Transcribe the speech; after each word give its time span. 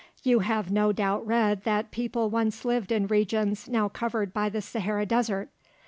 You 0.23 0.39
have 0.39 0.71
no 0.71 0.91
doubt 0.91 1.27
read 1.27 1.63
that 1.63 1.91
people 1.91 2.31
once 2.31 2.65
lived 2.65 2.91
in 2.91 3.05
regions 3.05 3.69
now 3.69 3.87
covered 3.87 4.33
by 4.33 4.49
the 4.49 4.59
Sahara 4.59 5.05
Desert. 5.05 5.49